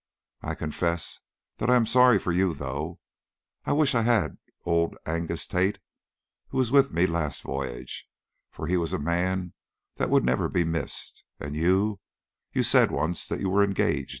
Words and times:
I 0.41 0.55
confess 0.55 1.19
that 1.57 1.69
I 1.69 1.75
am 1.75 1.85
sorry 1.85 2.17
for 2.17 2.31
you, 2.31 2.55
though. 2.55 2.99
I 3.65 3.73
wish 3.73 3.93
I 3.93 4.01
had 4.01 4.39
old 4.65 4.95
Angus 5.05 5.45
Tait 5.45 5.77
who 6.47 6.57
was 6.57 6.71
with 6.71 6.91
me 6.91 7.05
last 7.05 7.43
voyage, 7.43 8.07
for 8.49 8.65
he 8.65 8.77
was 8.77 8.93
a 8.93 8.97
man 8.97 9.53
that 9.97 10.09
would 10.09 10.25
never 10.25 10.49
be 10.49 10.63
missed, 10.63 11.23
and 11.39 11.55
you 11.55 11.99
you 12.51 12.63
said 12.63 12.89
once 12.89 13.27
that 13.27 13.41
you 13.41 13.51
were 13.51 13.63
engaged, 13.63 13.77
did 13.89 13.99
you 13.99 14.03
not?" 14.05 14.09